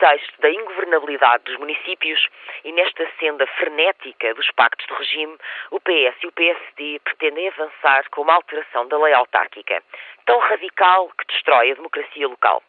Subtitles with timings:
[0.00, 2.26] Com o pretexto da ingovernabilidade dos municípios
[2.64, 5.36] e nesta senda frenética dos pactos de regime,
[5.70, 9.82] o PS e o PSD pretendem avançar com uma alteração da lei autárquica,
[10.24, 12.62] tão radical que destrói a democracia local.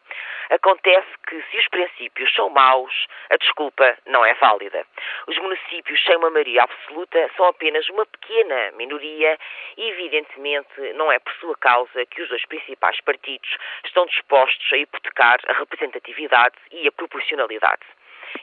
[0.50, 4.84] Acontece que, se os princípios são maus, a desculpa não é válida.
[5.26, 9.38] Os municípios sem uma maioria absoluta são apenas uma pequena minoria
[9.78, 14.76] e, evidentemente, não é por sua causa que os dois principais partidos estão dispostos a
[14.76, 17.21] hipotecar a representatividade e a proporcionalidade.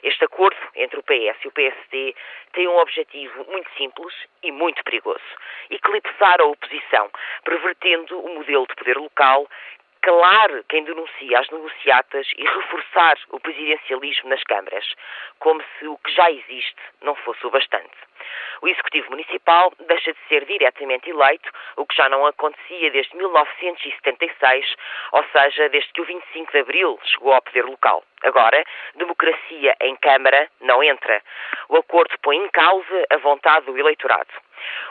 [0.03, 2.15] Este acordo entre o PS e o PSD
[2.53, 5.23] tem um objetivo muito simples e muito perigoso:
[5.69, 7.09] eclipsar a oposição,
[7.43, 9.47] pervertendo o modelo de poder local
[10.01, 14.85] calar quem denuncia as negociatas e reforçar o presidencialismo nas câmaras,
[15.39, 17.97] como se o que já existe não fosse o bastante.
[18.61, 24.75] O Executivo Municipal deixa de ser diretamente eleito, o que já não acontecia desde 1976,
[25.11, 28.03] ou seja, desde que o 25 de Abril chegou ao poder local.
[28.23, 28.63] Agora,
[28.95, 31.21] democracia em Câmara não entra.
[31.69, 34.29] O acordo põe em causa a vontade do eleitorado.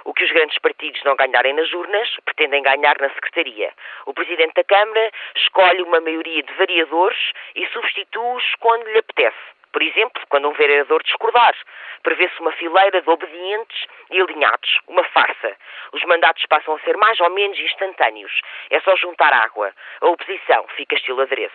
[0.05, 3.73] O que os grandes partidos não ganharem nas urnas, pretendem ganhar na Secretaria.
[4.07, 9.58] O Presidente da Câmara escolhe uma maioria de variadores e substitui-os quando lhe apetece.
[9.79, 11.55] Por exemplo, quando um vereador discordar,
[12.03, 15.57] prevê-se uma fileira de obedientes e alinhados, uma farsa.
[15.93, 18.41] Os mandatos passam a ser mais ou menos instantâneos.
[18.71, 19.73] É só juntar água.
[20.01, 21.55] A oposição fica estilo adereço.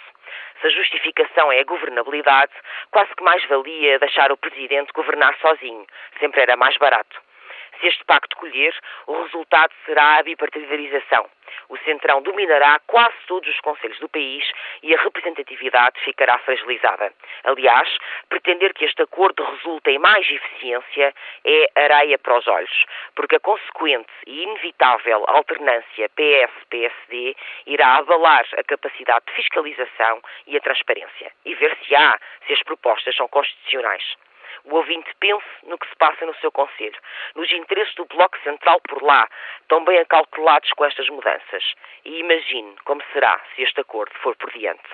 [0.61, 2.53] Se a justificação é a governabilidade,
[2.91, 5.85] quase que mais valia deixar o Presidente governar sozinho.
[6.17, 7.21] Sempre era mais barato.
[7.81, 8.73] Se este pacto colher,
[9.05, 11.29] o resultado será a bipartidarização.
[11.69, 14.50] O Centrão dominará quase todos os conselhos do país
[14.81, 17.14] e a representatividade ficará fragilizada.
[17.44, 17.89] Aliás,
[18.30, 21.14] pretender que este acordo resulte em mais eficiência
[21.45, 27.36] é areia para os olhos, porque a consequente e inevitável alternância PS-PSD
[27.67, 32.64] irá abalar a capacidade de fiscalização e a transparência e ver se há se as
[32.64, 34.16] propostas são constitucionais.
[34.66, 37.00] O ouvinte pense no que se passa no seu Conselho,
[37.35, 39.28] nos interesses do Bloco Central por lá,
[39.68, 41.74] tão bem acalculados com estas mudanças,
[42.06, 44.88] e imagine como será se este acordo for por diante.